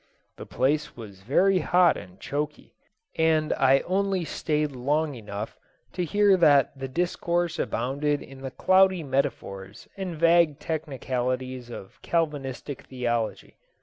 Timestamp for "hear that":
6.03-6.75